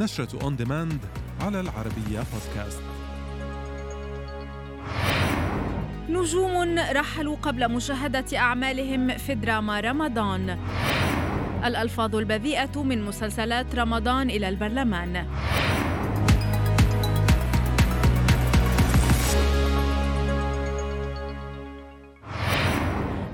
[0.00, 1.00] نشرة on demand
[1.40, 2.82] على العربية بودكاست
[6.08, 10.58] نجوم رحلوا قبل مشاهدة أعمالهم في دراما رمضان.
[11.64, 15.26] الألفاظ البذيئة من مسلسلات رمضان إلى البرلمان.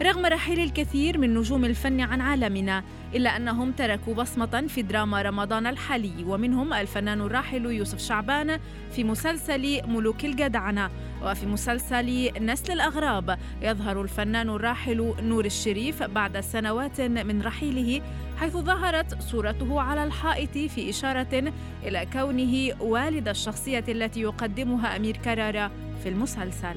[0.07, 2.85] رغم رحيل الكثير من نجوم الفن عن عالمنا
[3.15, 8.61] إلا أنهم تركوا بصمة في دراما رمضان الحالي ومنهم الفنان الراحل يوسف شعبان
[8.93, 10.91] في مسلسل ملوك الجدعنة
[11.23, 13.39] وفي مسلسل نسل الأغراب.
[13.63, 18.03] يظهر الفنان الراحل نور الشريف بعد سنوات من رحيله
[18.41, 21.53] حيث ظهرت صورته على الحائط في إشارة
[21.83, 25.71] إلى كونه والد الشخصية التي يقدمها أمير كرارة
[26.03, 26.77] في المسلسل.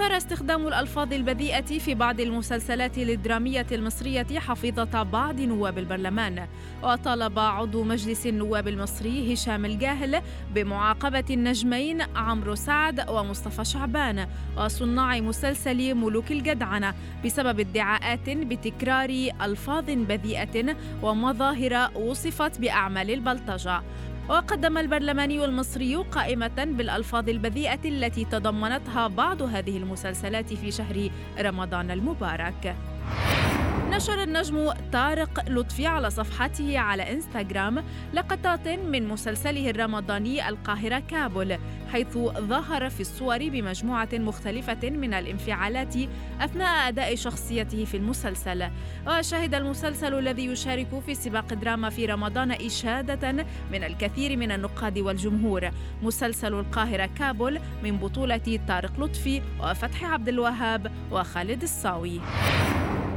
[0.00, 6.46] أثار استخدام الألفاظ البذيئة في بعض المسلسلات الدرامية المصرية حفيظة بعض نواب البرلمان.
[6.82, 10.22] وطالب عضو مجلس النواب المصري هشام الجاهل
[10.54, 19.10] بمعاقبة النجمين عمرو سعد ومصطفى شعبان وصناع مسلسل ملوك الجدعنة بسبب ادعاءات بتكرار
[19.42, 23.82] ألفاظ بذيئة ومظاهر وصفت بأعمال البلطجة.
[24.30, 32.76] وقدم البرلماني المصري قائمة بالألفاظ البذيئة التي تضمنتها بعض هذه المسلسلات في شهر رمضان المبارك.
[33.90, 41.58] نشر النجم طارق لطفي على صفحته على إنستغرام لقطات من مسلسله الرمضاني القاهرة كابول
[41.92, 45.94] حيث ظهر في الصور بمجموعة مختلفة من الانفعالات
[46.40, 48.70] أثناء أداء شخصيته في المسلسل.
[49.06, 53.32] وشهد المسلسل الذي يشارك في سباق دراما في رمضان إشادة
[53.72, 55.70] من الكثير من النقاد والجمهور.
[56.02, 62.20] مسلسل القاهرة كابول من بطولة طارق لطفي وفتحي عبد الوهاب وخالد الصاوي.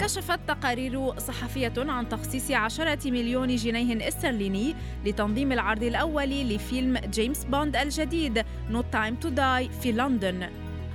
[0.04, 7.76] كشفت تقارير صحفية عن تخصيص عشرة مليون جنيه استرليني لتنظيم العرض الأول لفيلم جيمس بوند
[7.76, 10.50] الجديد No Time to Die في لندن.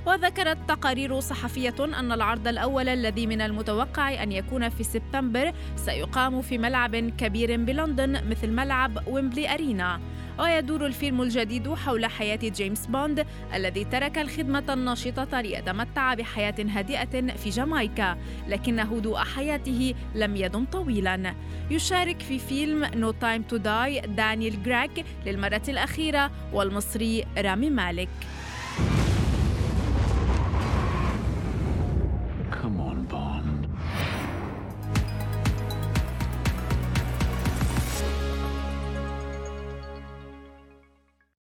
[0.05, 6.57] وذكرت تقارير صحفية أن العرض الأول الذي من المتوقع أن يكون في سبتمبر سيقام في
[6.57, 9.99] ملعب كبير بلندن مثل ملعب ويمبلي أرينا.
[10.39, 17.49] ويدور الفيلم الجديد حول حياة جيمس بوند الذي ترك الخدمة النشطة ليتمتع بحياة هادئة في
[17.49, 18.17] جامايكا
[18.47, 21.35] لكن هدوء حياته لم يدم طويلا
[21.71, 28.09] يشارك في فيلم No Time to Die دانيال كريج للمرة الأخيرة والمصري رامي مالك
[32.61, 33.38] Come on, Bond.